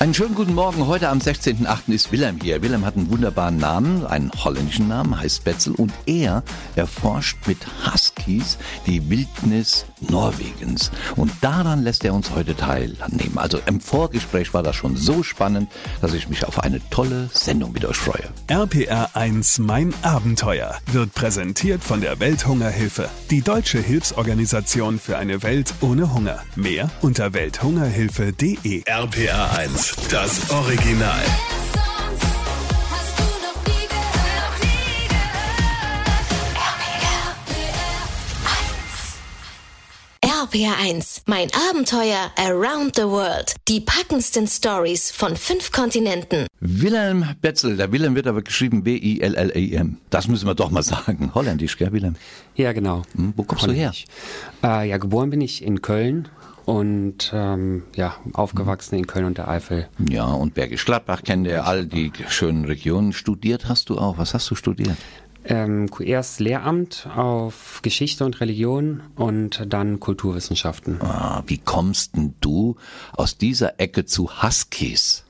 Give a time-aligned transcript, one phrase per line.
[0.00, 0.86] Einen schönen guten Morgen.
[0.86, 1.92] Heute am 16.08.
[1.92, 2.62] ist Willem hier.
[2.62, 5.74] Willem hat einen wunderbaren Namen, einen holländischen Namen, heißt Betzel.
[5.74, 6.44] Und er
[6.76, 10.92] erforscht mit Huskies die Wildnis Norwegens.
[11.16, 13.38] Und daran lässt er uns heute teilnehmen.
[13.38, 15.68] Also im Vorgespräch war das schon so spannend,
[16.00, 18.28] dass ich mich auf eine tolle Sendung mit euch freue.
[18.46, 25.74] RPR 1 Mein Abenteuer wird präsentiert von der Welthungerhilfe, die deutsche Hilfsorganisation für eine Welt
[25.80, 26.38] ohne Hunger.
[26.54, 28.84] Mehr unter welthungerhilfe.de.
[28.86, 31.22] RPR 1, das Original.
[40.22, 43.54] RPR1, mein Abenteuer Around the World.
[43.68, 46.46] Die packendsten Stories von fünf Kontinenten.
[46.60, 49.98] Willem Betzel, der Willem wird aber geschrieben W-I-L-L-E-M.
[50.10, 51.32] Das müssen wir doch mal sagen.
[51.34, 52.16] Holländisch, gell, Willem?
[52.56, 53.02] Ja, genau.
[53.14, 54.06] Hm, wo kommst Holländisch.
[54.60, 54.82] du her?
[54.82, 56.28] Äh, ja, geboren bin ich in Köln
[56.68, 59.88] und ähm, ja, aufgewachsen in Köln und der Eifel.
[60.10, 63.14] Ja, und Bergisch Gladbach kennt ihr all die schönen Regionen.
[63.14, 64.18] Studiert hast du auch.
[64.18, 64.98] Was hast du studiert?
[65.46, 71.00] Ähm, erst Lehramt auf Geschichte und Religion und dann Kulturwissenschaften.
[71.00, 72.76] Ah, wie kommst denn du
[73.14, 75.24] aus dieser Ecke zu Huskies?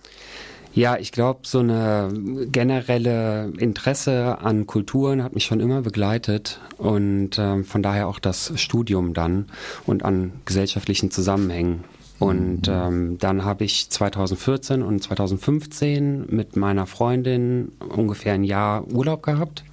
[0.78, 2.08] Ja, ich glaube, so eine
[2.52, 8.52] generelle Interesse an Kulturen hat mich schon immer begleitet und ähm, von daher auch das
[8.54, 9.46] Studium dann
[9.86, 11.82] und an gesellschaftlichen Zusammenhängen.
[12.20, 12.72] Und Mhm.
[12.72, 19.64] ähm, dann habe ich 2014 und 2015 mit meiner Freundin ungefähr ein Jahr Urlaub gehabt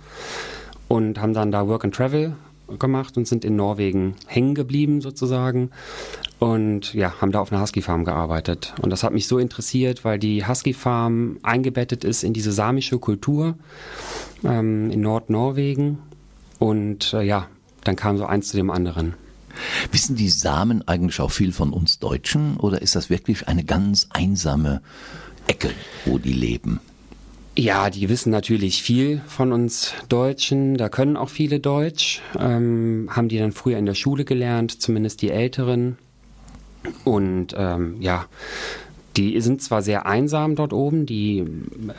[0.88, 2.33] und haben dann da Work and Travel
[2.80, 5.71] gemacht und sind in Norwegen hängen geblieben sozusagen
[6.39, 8.73] und ja, haben da auf einer Husky Farm gearbeitet.
[8.81, 12.99] Und das hat mich so interessiert, weil die Husky Farm eingebettet ist in diese samische
[12.99, 13.55] Kultur
[14.43, 15.99] ähm, in Nordnorwegen
[16.59, 17.47] und äh, ja,
[17.83, 19.13] dann kam so eins zu dem anderen.
[19.91, 24.08] Wissen die Samen eigentlich auch viel von uns Deutschen oder ist das wirklich eine ganz
[24.09, 24.81] einsame
[25.47, 25.71] Ecke,
[26.05, 26.80] wo die leben?
[27.58, 30.76] Ja, die wissen natürlich viel von uns Deutschen.
[30.77, 32.21] Da können auch viele Deutsch.
[32.38, 35.98] Ähm, haben die dann früher in der Schule gelernt, zumindest die Älteren.
[37.05, 38.26] Und ähm, ja,
[39.15, 41.45] die sind zwar sehr einsam dort oben, die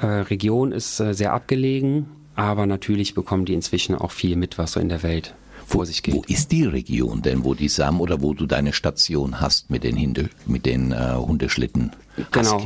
[0.00, 4.72] äh, Region ist äh, sehr abgelegen, aber natürlich bekommen die inzwischen auch viel mit, was
[4.72, 5.34] so in der Welt
[5.66, 6.14] vor sich geht.
[6.14, 9.82] Wo ist die Region denn, wo die Samen oder wo du deine Station hast mit
[9.82, 11.92] den, Hinde, mit den äh, Hundeschlitten
[12.30, 12.64] Genau.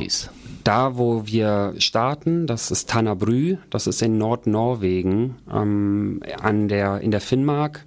[0.63, 7.11] Da, wo wir starten, das ist Tannabrü, das ist in Nordnorwegen, ähm, an der, in
[7.11, 7.85] der Finnmark,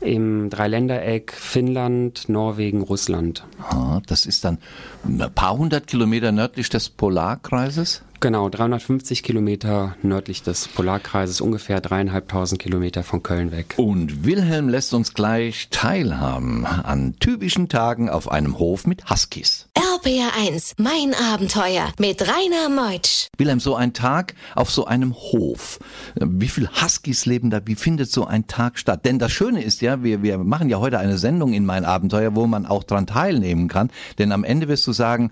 [0.00, 3.44] im Dreiländereck Finnland, Norwegen, Russland.
[3.60, 4.58] Ah, das ist dann
[5.04, 8.02] ein paar hundert Kilometer nördlich des Polarkreises?
[8.22, 13.74] Genau, 350 Kilometer nördlich des Polarkreises, ungefähr dreieinhalbtausend Kilometer von Köln weg.
[13.78, 19.66] Und Wilhelm lässt uns gleich teilhaben an typischen Tagen auf einem Hof mit Huskies.
[19.74, 23.28] RPR1, mein Abenteuer mit Rainer Meutsch.
[23.38, 25.78] Wilhelm, so ein Tag auf so einem Hof.
[26.14, 27.60] Wie viele Huskies leben da?
[27.64, 29.04] Wie findet so ein Tag statt?
[29.04, 32.34] Denn das Schöne ist ja, wir, wir machen ja heute eine Sendung in mein Abenteuer,
[32.34, 33.90] wo man auch dran teilnehmen kann.
[34.18, 35.30] Denn am Ende wirst du sagen,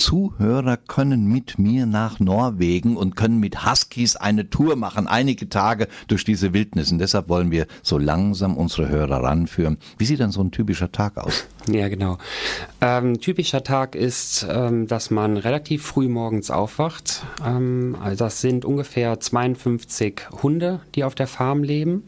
[0.00, 5.88] Zuhörer können mit mir nach Norwegen und können mit Huskies eine Tour machen, einige Tage
[6.08, 6.90] durch diese Wildnis.
[6.90, 9.76] Und deshalb wollen wir so langsam unsere Hörer ranführen.
[9.98, 11.46] Wie sieht dann so ein typischer Tag aus?
[11.70, 12.16] Ja, genau.
[12.80, 17.22] Ähm, typischer Tag ist, ähm, dass man relativ früh morgens aufwacht.
[17.46, 22.04] Ähm, also das sind ungefähr 52 Hunde, die auf der Farm leben.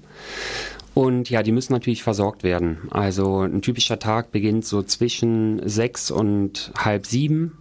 [0.94, 2.78] Und ja, die müssen natürlich versorgt werden.
[2.90, 7.58] Also ein typischer Tag beginnt so zwischen sechs und halb sieben.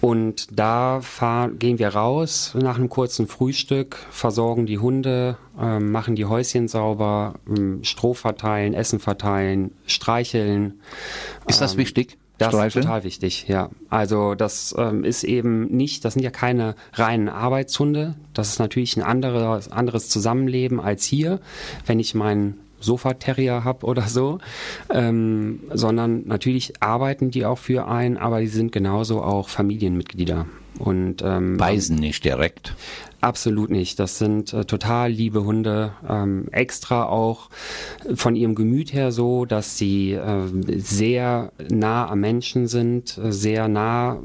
[0.00, 6.14] Und da fahr, gehen wir raus nach einem kurzen Frühstück, versorgen die Hunde, ähm, machen
[6.14, 10.80] die Häuschen sauber, ähm, Stroh verteilen, Essen verteilen, streicheln.
[11.48, 12.16] Ist das wichtig?
[12.38, 12.82] Das Streicheln?
[12.82, 13.70] ist total wichtig, ja.
[13.90, 18.14] Also das ähm, ist eben nicht, das sind ja keine reinen Arbeitshunde.
[18.32, 21.40] Das ist natürlich ein anderes, anderes Zusammenleben als hier,
[21.86, 24.38] wenn ich meinen Sofa-Terrier habe oder so,
[24.90, 30.46] ähm, sondern natürlich arbeiten die auch für einen, aber die sind genauso auch Familienmitglieder.
[30.78, 32.74] Und ähm, Beißen nicht direkt.
[33.20, 33.98] Absolut nicht.
[33.98, 35.92] Das sind äh, total liebe Hunde.
[36.08, 37.50] Ähm, extra auch
[38.14, 40.46] von ihrem Gemüt her so, dass sie äh,
[40.78, 44.20] sehr nah am Menschen sind, äh, sehr nah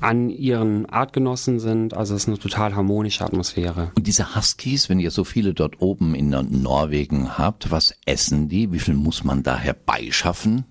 [0.00, 1.92] an ihren Artgenossen sind.
[1.92, 3.92] Also es ist eine total harmonische Atmosphäre.
[3.94, 8.72] Und diese Huskies, wenn ihr so viele dort oben in Norwegen habt, was essen die?
[8.72, 10.64] Wie viel muss man da herbeischaffen?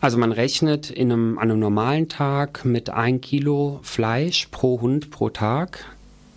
[0.00, 5.10] Also man rechnet in einem, an einem normalen Tag mit ein Kilo Fleisch pro Hund
[5.10, 5.84] pro Tag.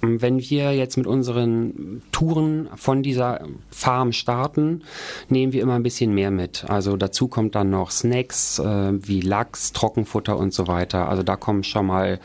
[0.02, 3.40] Wenn wir jetzt mit unseren Touren von dieser
[3.72, 4.82] Farm starten,
[5.30, 6.66] nehmen wir immer ein bisschen mehr mit.
[6.68, 11.08] Also dazu kommt dann noch Snacks äh, wie Lachs, Trockenfutter und so weiter.
[11.08, 12.20] Also da kommen schon mal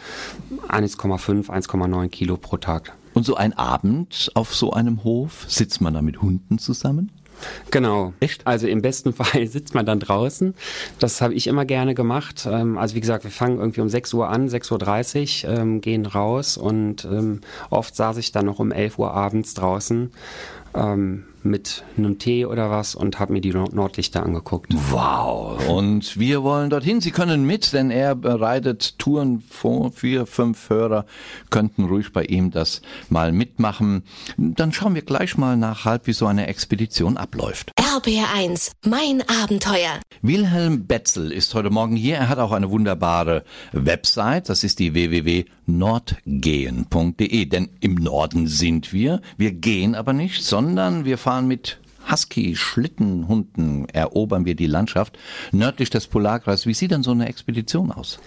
[0.68, 2.94] 1,5, 1,9 Kilo pro Tag.
[3.14, 7.12] Und so ein Abend auf so einem Hof, sitzt man da mit Hunden zusammen?
[7.70, 8.12] Genau.
[8.20, 8.46] Echt?
[8.46, 10.54] Also im besten Fall sitzt man dann draußen.
[10.98, 12.46] Das habe ich immer gerne gemacht.
[12.50, 16.06] Ähm, also wie gesagt, wir fangen irgendwie um 6 Uhr an, 6.30 Uhr, ähm, gehen
[16.06, 17.40] raus und ähm,
[17.70, 20.10] oft saß ich dann noch um 11 Uhr abends draußen
[21.42, 24.74] mit einem Tee oder was und habe mir die Nordlichter angeguckt.
[24.90, 25.68] Wow.
[25.68, 27.00] Und wir wollen dorthin.
[27.00, 29.92] Sie können mit, denn er bereitet Touren vor.
[29.92, 31.06] Vier, fünf Hörer
[31.50, 34.02] könnten ruhig bei ihm das mal mitmachen.
[34.36, 37.72] Dann schauen wir gleich mal nach halb, wie so eine Expedition abläuft.
[37.98, 39.98] RBR1, mein Abenteuer.
[40.22, 42.14] Wilhelm Betzel ist heute Morgen hier.
[42.14, 43.42] Er hat auch eine wunderbare
[43.72, 44.48] Website.
[44.48, 47.44] Das ist die www.nordgehen.de.
[47.46, 49.20] Denn im Norden sind wir.
[49.36, 55.18] Wir gehen aber nicht, sondern wir fahren mit Husky, Schlittenhunden erobern wir die Landschaft
[55.50, 56.66] nördlich des Polarkreises.
[56.66, 58.20] Wie sieht denn so eine Expedition aus?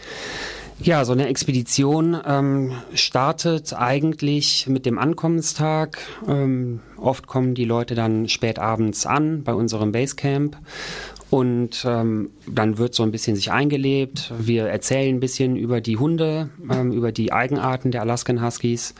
[0.83, 5.99] Ja, so eine Expedition ähm, startet eigentlich mit dem Ankommenstag.
[6.27, 10.57] Ähm, oft kommen die Leute dann spät abends an bei unserem Basecamp
[11.29, 14.33] und ähm, dann wird so ein bisschen sich eingelebt.
[14.39, 18.95] Wir erzählen ein bisschen über die Hunde, ähm, über die Eigenarten der Alaskan Huskies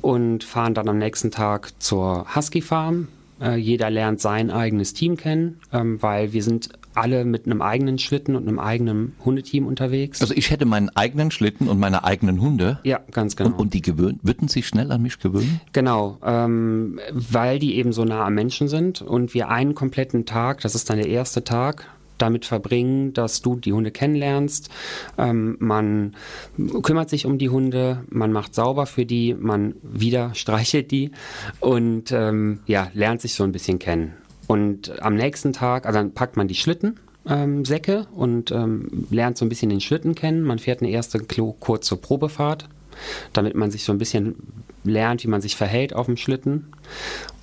[0.00, 3.08] und fahren dann am nächsten Tag zur Husky Farm.
[3.42, 7.98] Äh, jeder lernt sein eigenes Team kennen, ähm, weil wir sind alle mit einem eigenen
[7.98, 10.20] Schlitten und einem eigenen Hundeteam unterwegs.
[10.20, 12.78] Also ich hätte meinen eigenen Schlitten und meine eigenen Hunde.
[12.84, 13.50] Ja, ganz genau.
[13.50, 15.60] Und, und die gewöhnen, würden sich schnell an mich gewöhnen?
[15.72, 20.60] Genau, ähm, weil die eben so nah am Menschen sind und wir einen kompletten Tag,
[20.60, 21.88] das ist dann der erste Tag,
[22.18, 24.70] damit verbringen, dass du die Hunde kennenlernst.
[25.18, 26.14] Ähm, man
[26.82, 31.10] kümmert sich um die Hunde, man macht sauber für die, man wieder streichelt die
[31.60, 34.14] und ähm, ja, lernt sich so ein bisschen kennen.
[34.46, 36.98] Und am nächsten Tag, also dann packt man die Schlitten
[37.28, 40.42] ähm, Säcke und ähm, lernt so ein bisschen den Schlitten kennen.
[40.42, 42.68] Man fährt eine erste kurze Probefahrt,
[43.32, 44.36] damit man sich so ein bisschen
[44.84, 46.68] lernt, wie man sich verhält auf dem Schlitten.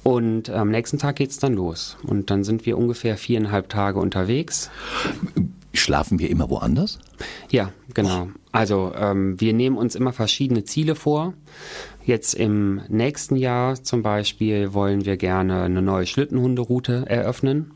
[0.04, 1.98] Und am nächsten Tag geht es dann los.
[2.04, 4.70] Und dann sind wir ungefähr viereinhalb Tage unterwegs.
[5.74, 7.00] Schlafen wir immer woanders?
[7.50, 8.30] Ja, genau.
[8.52, 11.34] Also ähm, wir nehmen uns immer verschiedene Ziele vor.
[12.06, 17.72] Jetzt im nächsten Jahr zum Beispiel wollen wir gerne eine neue Schlittenhunderoute eröffnen.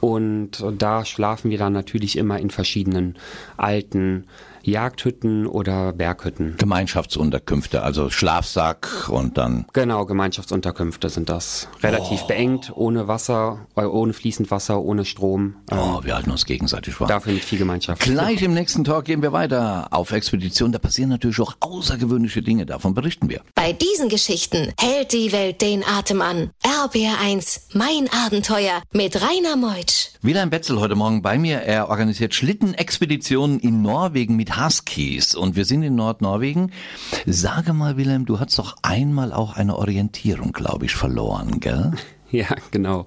[0.00, 3.16] Und da schlafen wir dann natürlich immer in verschiedenen
[3.56, 4.26] alten
[4.66, 6.56] Jagdhütten oder Berghütten.
[6.58, 9.64] Gemeinschaftsunterkünfte, also Schlafsack und dann.
[9.72, 11.68] Genau, Gemeinschaftsunterkünfte sind das.
[11.82, 12.26] Relativ oh.
[12.26, 15.56] beengt, ohne Wasser, äh, ohne fließend Wasser, ohne Strom.
[15.70, 17.08] Oh, wir halten uns gegenseitig warm.
[17.08, 18.02] Dafür nicht viel Gemeinschaft.
[18.02, 20.72] Gleich im nächsten Talk gehen wir weiter auf Expedition.
[20.72, 22.66] Da passieren natürlich auch außergewöhnliche Dinge.
[22.66, 23.42] Davon berichten wir.
[23.54, 26.50] Bei diesen Geschichten hält die Welt den Atem an.
[26.64, 29.85] RBR1, mein Abenteuer mit Rainer Meutsch.
[30.22, 31.58] Wieder ein Betzel heute Morgen bei mir.
[31.58, 36.72] Er organisiert Schlittenexpeditionen in Norwegen mit Huskies und wir sind in Nordnorwegen.
[37.26, 41.92] Sage mal, Wilhelm, du hast doch einmal auch eine Orientierung, glaube ich, verloren, gell?
[42.32, 43.06] Ja, genau.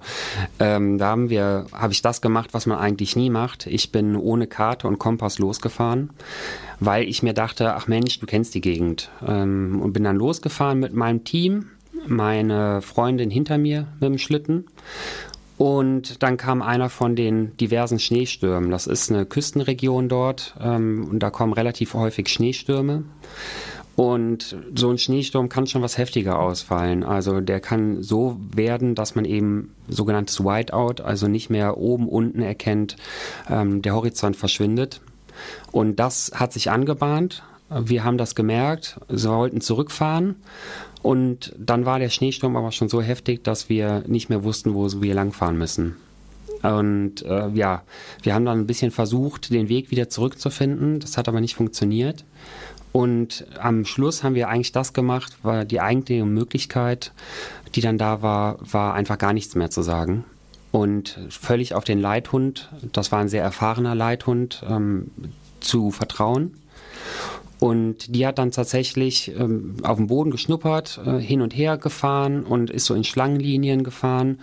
[0.58, 3.66] Ähm, da haben wir, habe ich das gemacht, was man eigentlich nie macht.
[3.66, 6.08] Ich bin ohne Karte und Kompass losgefahren,
[6.80, 9.10] weil ich mir dachte, ach Mensch, du kennst die Gegend.
[9.26, 11.66] Ähm, und bin dann losgefahren mit meinem Team,
[12.06, 14.64] meine Freundin hinter mir mit dem Schlitten
[15.60, 18.70] und dann kam einer von den diversen Schneestürmen.
[18.70, 23.04] Das ist eine Küstenregion dort ähm, und da kommen relativ häufig Schneestürme.
[23.94, 27.04] Und so ein Schneesturm kann schon was heftiger ausfallen.
[27.04, 32.40] Also der kann so werden, dass man eben sogenanntes Whiteout, also nicht mehr oben, unten
[32.40, 32.96] erkennt,
[33.50, 35.02] ähm, der Horizont verschwindet.
[35.72, 37.42] Und das hat sich angebahnt.
[37.70, 40.36] Wir haben das gemerkt, sollten zurückfahren
[41.02, 44.88] und dann war der Schneesturm aber schon so heftig, dass wir nicht mehr wussten, wo
[45.00, 45.96] wir langfahren müssen.
[46.62, 47.82] Und äh, ja,
[48.22, 51.00] wir haben dann ein bisschen versucht, den Weg wieder zurückzufinden.
[51.00, 52.24] Das hat aber nicht funktioniert.
[52.92, 57.12] Und am Schluss haben wir eigentlich das gemacht, weil die eigentliche Möglichkeit,
[57.74, 60.24] die dann da war, war einfach gar nichts mehr zu sagen.
[60.72, 65.10] Und völlig auf den Leithund, das war ein sehr erfahrener Leithund, ähm,
[65.60, 66.54] zu vertrauen.
[67.60, 72.42] Und die hat dann tatsächlich ähm, auf dem Boden geschnuppert, äh, hin und her gefahren
[72.42, 74.38] und ist so in Schlangenlinien gefahren.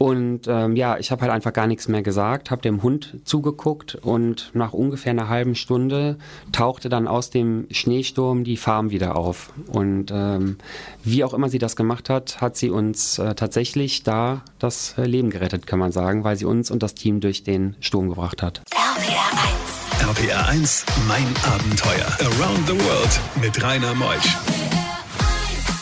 [0.00, 3.96] Und ähm, ja, ich habe halt einfach gar nichts mehr gesagt, habe dem Hund zugeguckt
[3.96, 6.16] und nach ungefähr einer halben Stunde
[6.52, 9.52] tauchte dann aus dem Schneesturm die Farm wieder auf.
[9.70, 10.56] Und ähm,
[11.04, 15.04] wie auch immer sie das gemacht hat, hat sie uns äh, tatsächlich da das äh,
[15.04, 18.42] Leben gerettet, kann man sagen, weil sie uns und das Team durch den Sturm gebracht
[18.42, 18.62] hat.
[18.72, 19.69] RPR 1
[20.00, 22.06] RPR 1, mein Abenteuer.
[22.20, 24.34] Around the World mit Rainer Meusch.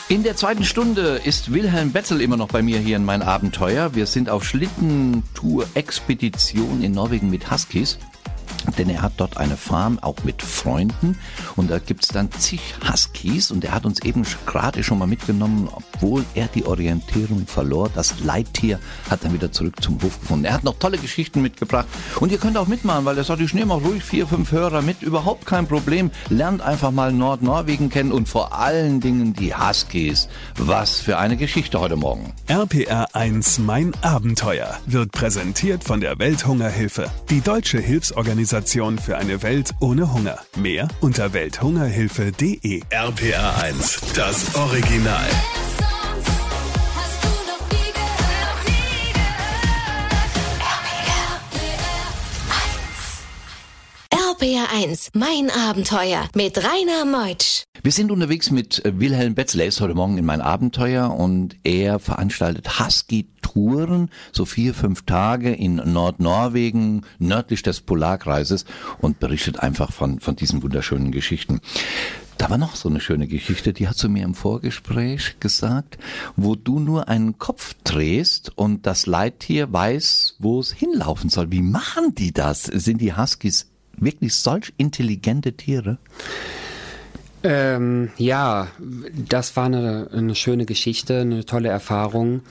[0.09, 3.95] In der zweiten Stunde ist Wilhelm Betzel immer noch bei mir hier in mein Abenteuer.
[3.95, 7.99] Wir sind auf Schlittentour-Expedition in Norwegen mit Huskies.
[8.77, 11.19] Denn er hat dort eine Farm, auch mit Freunden.
[11.57, 13.51] Und da gibt's dann zig Huskies.
[13.51, 17.91] Und er hat uns eben gerade schon mal mitgenommen, obwohl er die Orientierung verlor.
[17.95, 18.79] Das Leittier
[19.11, 20.45] hat dann wieder zurück zum Hof gefunden.
[20.45, 21.87] Er hat noch tolle Geschichten mitgebracht.
[22.21, 24.83] Und ihr könnt auch mitmachen, weil er sagt, ich nehme auch ruhig vier, fünf Hörer
[24.83, 25.03] mit.
[25.03, 26.11] Überhaupt kein Problem.
[26.29, 30.29] Lernt einfach mal Nordnorwegen kennen und vor allen Dingen die Huskies.
[30.57, 32.33] Was für eine Geschichte heute Morgen.
[32.47, 37.11] RPR 1 Mein Abenteuer wird präsentiert von der Welthungerhilfe.
[37.31, 40.37] Die deutsche Hilfsorganisation Organisation für eine Welt ohne Hunger.
[40.57, 42.83] Mehr unter welthungerhilfe.de.
[42.91, 45.29] RPR 1, das Original.
[54.13, 57.68] RPR 1, mein Abenteuer mit Rainer Meutsch.
[57.89, 61.57] Wir sind unterwegs mit äh, Wilhelm Betzler, er ist heute Morgen in mein Abenteuer und
[61.65, 68.67] er veranstaltet Husky-Touren, so vier, fünf Tage in Nordnorwegen, nördlich des Polarkreises
[68.99, 71.63] und berichtet einfach von, von diesen wunderschönen Geschichten.
[72.37, 75.97] Da war noch so eine schöne Geschichte, die hast du mir im Vorgespräch gesagt,
[76.37, 81.51] wo du nur einen Kopf drehst und das Leittier weiß, wo es hinlaufen soll.
[81.53, 82.65] Wie machen die das?
[82.65, 85.97] Sind die Huskies wirklich solch intelligente Tiere?
[87.45, 88.69] Ähm, ja,
[89.29, 92.43] das war eine, eine schöne Geschichte, eine tolle Erfahrung.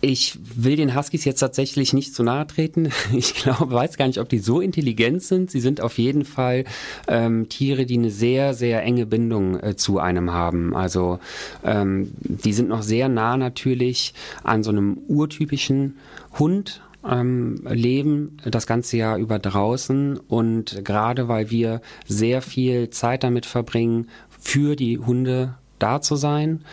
[0.00, 2.90] Ich will den Huskies jetzt tatsächlich nicht zu nahe treten.
[3.12, 5.50] Ich glaube, weiß gar nicht, ob die so intelligent sind.
[5.50, 6.64] Sie sind auf jeden Fall
[7.08, 10.76] ähm, Tiere, die eine sehr, sehr enge Bindung äh, zu einem haben.
[10.76, 11.18] Also
[11.64, 15.96] ähm, die sind noch sehr nah natürlich an so einem urtypischen
[16.38, 23.24] Hund ähm, leben das ganze Jahr über draußen und gerade weil wir sehr viel Zeit
[23.24, 24.08] damit verbringen,
[24.40, 26.64] für die Hunde da zu sein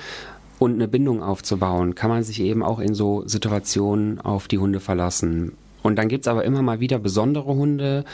[0.59, 4.79] und eine Bindung aufzubauen, kann man sich eben auch in so Situationen auf die Hunde
[4.79, 5.53] verlassen.
[5.83, 8.05] Und dann gibt's aber immer mal wieder besondere Hunde,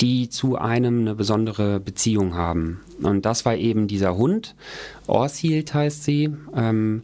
[0.00, 2.80] die zu einem eine besondere Beziehung haben.
[3.02, 4.54] Und das war eben dieser Hund.
[5.06, 6.30] Orsild heißt sie.
[6.56, 7.02] Ähm,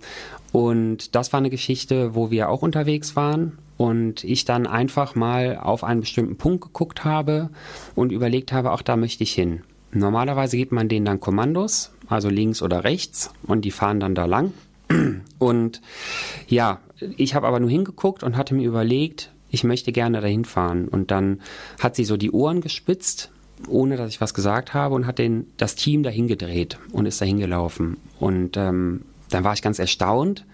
[0.53, 5.59] und das war eine Geschichte, wo wir auch unterwegs waren und ich dann einfach mal
[5.59, 7.51] auf einen bestimmten Punkt geguckt habe
[7.95, 9.63] und überlegt habe, auch da möchte ich hin.
[9.93, 14.27] Normalerweise gibt man denen dann Kommandos, also links oder rechts, und die fahren dann da
[14.27, 14.53] lang.
[15.39, 15.81] Und
[16.47, 16.81] ja,
[17.17, 20.89] ich habe aber nur hingeguckt und hatte mir überlegt, ich möchte gerne dahin fahren.
[20.89, 21.41] Und dann
[21.81, 23.31] hat sie so die Ohren gespitzt,
[23.69, 27.21] ohne dass ich was gesagt habe, und hat den, das Team dahin gedreht und ist
[27.21, 27.97] dahin gelaufen.
[28.21, 30.45] Und ähm, dann war ich ganz erstaunt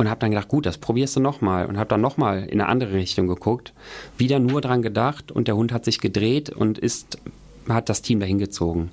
[0.00, 2.70] und habe dann gedacht, gut, das probierst du nochmal und habe dann nochmal in eine
[2.70, 3.74] andere Richtung geguckt,
[4.16, 7.18] wieder nur dran gedacht und der Hund hat sich gedreht und ist,
[7.68, 8.92] hat das Team dahin gezogen.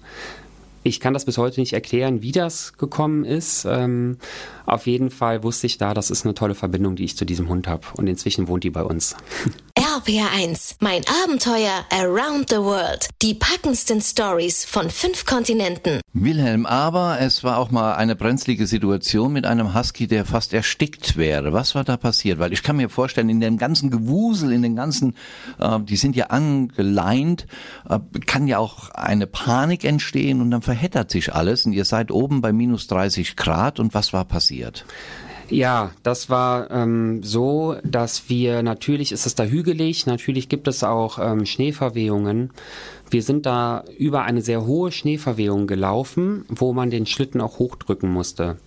[0.83, 3.63] Ich kann das bis heute nicht erklären, wie das gekommen ist.
[3.63, 4.17] Ähm,
[4.65, 7.47] auf jeden Fall wusste ich da, das ist eine tolle Verbindung, die ich zu diesem
[7.47, 7.87] Hund habe.
[7.95, 9.15] Und inzwischen wohnt die bei uns.
[9.97, 13.09] RPR1, mein Abenteuer around the world.
[13.23, 16.01] Die packendsten Stories von fünf Kontinenten.
[16.13, 21.17] Wilhelm, aber es war auch mal eine brenzlige Situation mit einem Husky, der fast erstickt
[21.17, 21.51] wäre.
[21.51, 22.37] Was war da passiert?
[22.37, 25.15] Weil ich kann mir vorstellen, in dem ganzen Gewusel, in den ganzen,
[25.57, 27.47] äh, die sind ja angeleint,
[27.89, 32.11] äh, kann ja auch eine Panik entstehen und dann verheddert sich alles und ihr seid
[32.11, 34.85] oben bei minus 30 Grad und was war passiert?
[35.49, 40.83] Ja, das war ähm, so, dass wir, natürlich ist es da hügelig, natürlich gibt es
[40.83, 42.51] auch ähm, Schneeverwehungen.
[43.09, 48.11] Wir sind da über eine sehr hohe Schneeverwehung gelaufen, wo man den Schlitten auch hochdrücken
[48.11, 48.57] musste.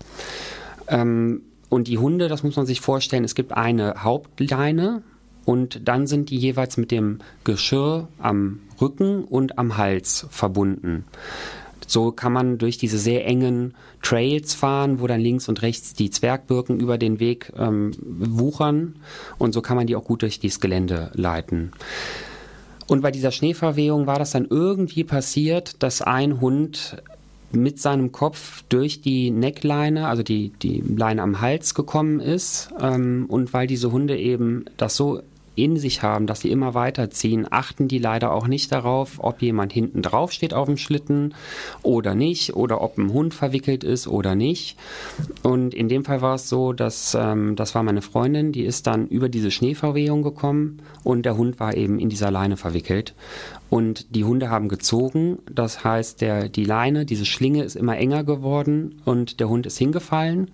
[0.89, 5.03] Ähm, und die Hunde, das muss man sich vorstellen, es gibt eine Hauptleine
[5.45, 11.05] und dann sind die jeweils mit dem Geschirr am Rücken und am Hals verbunden.
[11.91, 16.11] So kann man durch diese sehr engen Trails fahren, wo dann links und rechts die
[16.11, 18.95] Zwergbirken über den Weg ähm, wuchern
[19.39, 21.73] und so kann man die auch gut durch dieses Gelände leiten.
[22.87, 26.97] Und bei dieser Schneeverwehung war das dann irgendwie passiert, dass ein Hund
[27.53, 32.71] mit seinem Kopf durch die Neckleine, also die, die Leine am Hals gekommen ist.
[32.81, 35.23] Ähm, und weil diese Hunde eben das so
[35.65, 39.73] in sich haben, dass sie immer weiterziehen, achten die leider auch nicht darauf, ob jemand
[39.73, 41.35] hinten drauf steht auf dem Schlitten
[41.83, 44.77] oder nicht oder ob ein Hund verwickelt ist oder nicht.
[45.43, 48.87] Und in dem Fall war es so, dass ähm, das war meine Freundin, die ist
[48.87, 53.15] dann über diese Schneeverwehung gekommen und der Hund war eben in dieser Leine verwickelt.
[53.71, 58.25] Und die Hunde haben gezogen, das heißt, der, die Leine, diese Schlinge ist immer enger
[58.25, 60.51] geworden und der Hund ist hingefallen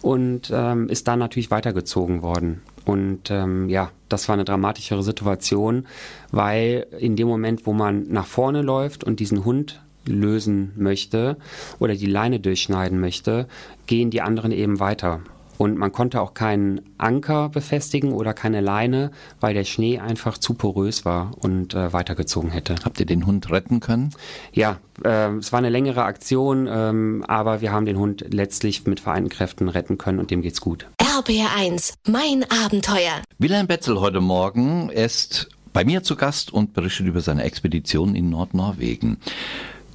[0.00, 2.62] und ähm, ist dann natürlich weitergezogen worden.
[2.86, 5.86] Und ähm, ja, das war eine dramatischere Situation,
[6.30, 11.36] weil in dem Moment, wo man nach vorne läuft und diesen Hund lösen möchte
[11.80, 13.48] oder die Leine durchschneiden möchte,
[13.86, 15.20] gehen die anderen eben weiter.
[15.58, 20.54] Und man konnte auch keinen Anker befestigen oder keine Leine, weil der Schnee einfach zu
[20.54, 22.76] porös war und äh, weitergezogen hätte.
[22.84, 24.10] Habt ihr den Hund retten können?
[24.52, 29.00] Ja, äh, es war eine längere Aktion, ähm, aber wir haben den Hund letztlich mit
[29.00, 30.86] vereinten Kräften retten können und dem geht's gut.
[31.16, 33.22] RBR1, mein Abenteuer.
[33.38, 38.28] Wilhelm Betzel heute Morgen ist bei mir zu Gast und berichtet über seine Expedition in
[38.28, 39.16] Nordnorwegen.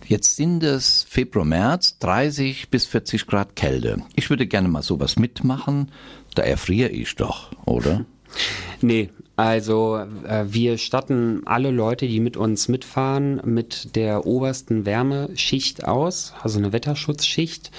[0.07, 4.01] Jetzt sind es Februar, März, 30 bis 40 Grad Kälte.
[4.15, 5.91] Ich würde gerne mal sowas mitmachen.
[6.33, 8.05] Da erfriere ich doch, oder?
[8.83, 9.97] Nee, also
[10.27, 16.59] äh, wir statten alle Leute, die mit uns mitfahren, mit der obersten Wärmeschicht aus, also
[16.59, 17.71] eine Wetterschutzschicht.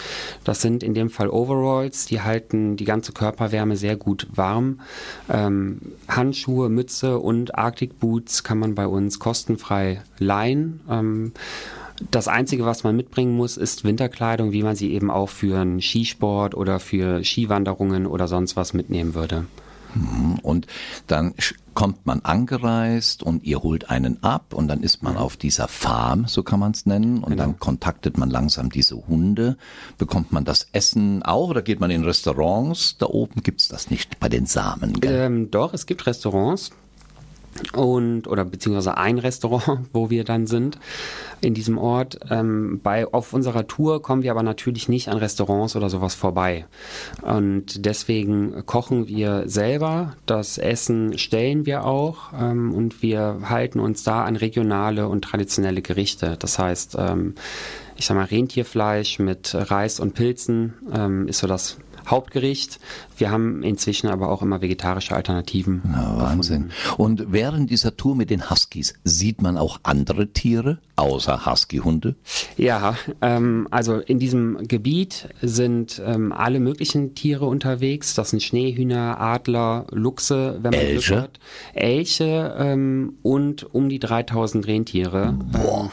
[0.44, 4.80] Das sind in dem Fall Overalls, die halten die ganze Körperwärme sehr gut warm.
[5.28, 10.80] Ähm, Handschuhe, Mütze und Arctic Boots kann man bei uns kostenfrei leihen.
[10.88, 11.32] Ähm,
[12.10, 15.80] das Einzige, was man mitbringen muss, ist Winterkleidung, wie man sie eben auch für einen
[15.80, 19.44] Skisport oder für Skiwanderungen oder sonst was mitnehmen würde.
[19.94, 20.38] Mhm.
[20.42, 20.66] Und
[21.06, 21.34] dann
[21.74, 26.26] kommt man angereist und ihr holt einen ab und dann ist man auf dieser Farm,
[26.26, 27.42] so kann man es nennen, und Genau.
[27.44, 29.56] dann kontaktet man langsam diese Hunde.
[29.96, 32.96] Bekommt man das Essen auch oder geht man in Restaurants?
[32.98, 34.94] Da oben gibt's das nicht bei den Samen.
[35.00, 35.14] Gell?
[35.26, 36.72] Ähm, doch, es gibt Restaurants
[37.72, 40.78] und oder beziehungsweise ein Restaurant, wo wir dann sind
[41.40, 42.18] in diesem Ort.
[42.30, 46.66] Ähm, bei auf unserer Tour kommen wir aber natürlich nicht an Restaurants oder sowas vorbei
[47.22, 50.14] und deswegen kochen wir selber.
[50.26, 55.82] Das Essen stellen wir auch ähm, und wir halten uns da an regionale und traditionelle
[55.82, 56.36] Gerichte.
[56.38, 57.34] Das heißt, ähm,
[57.96, 62.78] ich sag mal Rentierfleisch mit Reis und Pilzen ähm, ist so das Hauptgericht.
[63.16, 65.82] Wir haben inzwischen aber auch immer vegetarische Alternativen.
[65.84, 66.70] Ja, Wahnsinn.
[66.96, 72.14] Und während dieser Tour mit den Huskies sieht man auch andere Tiere außer Huskyhunde?
[72.56, 78.14] Ja, ähm, also in diesem Gebiet sind ähm, alle möglichen Tiere unterwegs.
[78.14, 81.12] Das sind Schneehühner, Adler, Luchse, wenn man Elche?
[81.12, 81.40] Glück hat.
[81.74, 85.36] Elche ähm, und um die 3000 Rentiere.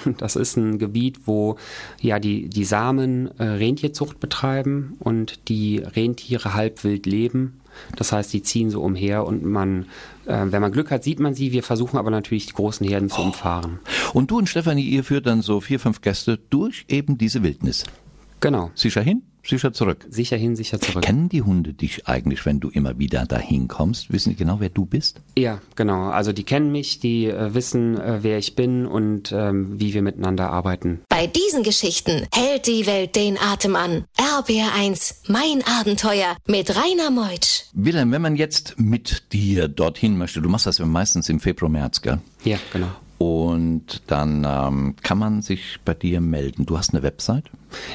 [0.06, 1.56] Ähm, das ist ein Gebiet, wo
[2.02, 7.60] ja die, die Samen äh, Rentierzucht betreiben und die Rentiere halbwild leben.
[7.96, 9.86] Das heißt, die ziehen so umher und man,
[10.26, 11.52] äh, wenn man Glück hat, sieht man sie.
[11.52, 13.80] Wir versuchen aber natürlich die großen Herden zu umfahren.
[14.14, 17.86] Und du und Stefanie, ihr führt dann so vier, fünf Gäste durch eben diese Wildnis.
[18.40, 18.72] Genau.
[18.74, 20.06] Sicher hin, sicher zurück.
[20.10, 21.04] Sicher hin, sicher zurück.
[21.04, 24.12] Kennen die Hunde dich eigentlich, wenn du immer wieder dahin kommst?
[24.12, 25.22] Wissen die genau, wer du bist?
[25.38, 26.10] Ja, genau.
[26.10, 30.02] Also die kennen mich, die äh, wissen, äh, wer ich bin und ähm, wie wir
[30.02, 31.02] miteinander arbeiten.
[31.10, 34.06] Bei diesen Geschichten hält die Welt den Atem an.
[34.18, 37.66] RBR1, mein Abenteuer mit Rainer Meutsch.
[37.74, 41.70] Wilhelm, wenn man jetzt mit dir dorthin möchte, du machst das ja meistens im Februar,
[41.70, 42.20] März, gell?
[42.44, 42.90] Ja, genau.
[43.20, 46.66] Und dann ähm, kann man sich bei dir melden.
[46.66, 47.44] Du hast eine Website?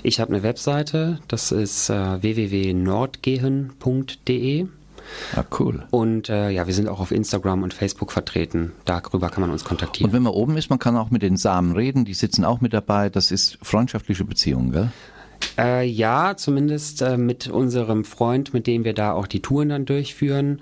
[0.02, 4.66] Ich habe eine Webseite, das ist äh, www.nordgehen.de
[5.36, 5.82] Ah, cool.
[5.90, 8.72] und äh, ja, wir sind auch auf Instagram und Facebook vertreten.
[8.86, 10.08] Darüber kann man uns kontaktieren.
[10.10, 12.60] Und wenn man oben ist, man kann auch mit den Samen reden, die sitzen auch
[12.62, 13.10] mit dabei.
[13.10, 14.90] Das ist freundschaftliche Beziehung, gell?
[15.58, 19.84] Äh, ja, zumindest äh, mit unserem Freund, mit dem wir da auch die Touren dann
[19.84, 20.60] durchführen.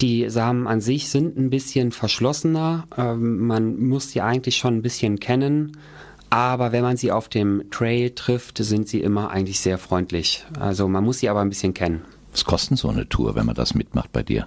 [0.00, 2.84] Die Samen an sich sind ein bisschen verschlossener.
[2.96, 5.76] Ähm, man muss sie eigentlich schon ein bisschen kennen.
[6.28, 10.44] Aber wenn man sie auf dem Trail trifft, sind sie immer eigentlich sehr freundlich.
[10.58, 12.02] Also man muss sie aber ein bisschen kennen.
[12.32, 14.44] Was kostet so eine Tour, wenn man das mitmacht bei dir?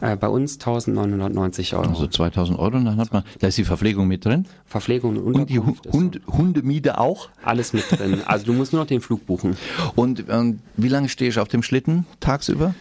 [0.00, 1.90] Äh, bei uns 1990 Euro.
[1.90, 5.34] Also 2000 Euro und dann hat man, da ist die Verpflegung mit drin Verpflegung und
[5.34, 7.28] und die Hu- Unterkunft ist Hund, Hundemiete auch.
[7.42, 8.22] alles mit drin.
[8.24, 9.58] Also du musst nur noch den Flug buchen.
[9.94, 12.74] Und ähm, wie lange stehe ich auf dem Schlitten tagsüber?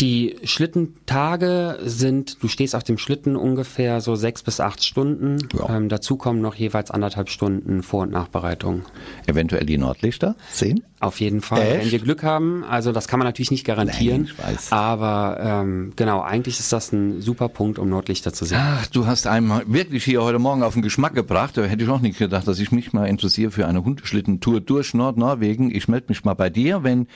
[0.00, 5.36] Die Schlittentage sind, du stehst auf dem Schlitten ungefähr so sechs bis acht Stunden.
[5.52, 5.76] Ja.
[5.76, 8.82] Ähm, dazu kommen noch jeweils anderthalb Stunden Vor- und Nachbereitung.
[9.26, 10.82] Eventuell die Nordlichter sehen?
[11.00, 11.80] Auf jeden Fall, Echt?
[11.80, 12.62] wenn wir Glück haben.
[12.62, 14.24] Also das kann man natürlich nicht garantieren.
[14.24, 14.70] Nein, ich weiß.
[14.70, 18.58] Aber ähm, genau, eigentlich ist das ein super Punkt, um Nordlichter zu sehen.
[18.60, 21.56] Ach, du hast einem wirklich hier heute Morgen auf den Geschmack gebracht.
[21.56, 24.92] Da hätte ich auch nicht gedacht, dass ich mich mal interessiere für eine Hundeschlittentour durch
[24.92, 25.74] Nordnorwegen.
[25.74, 26.84] Ich melde mich mal bei dir.
[26.84, 27.06] Wenn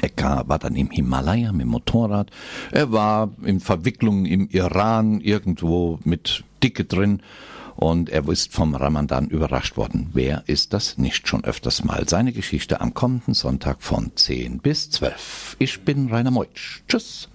[0.02, 2.30] Er war dann im Himalaya mit dem Motorrad.
[2.72, 7.22] Er war in Verwicklungen im Iran irgendwo mit Dicke drin.
[7.82, 10.12] Und er ist vom Ramadan überrascht worden.
[10.14, 12.08] Wer ist das nicht schon öfters mal?
[12.08, 15.56] Seine Geschichte am kommenden Sonntag von 10 bis 12.
[15.58, 16.84] Ich bin Rainer Meutsch.
[16.88, 17.31] Tschüss.